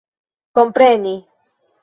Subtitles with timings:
[0.55, 1.15] kompreni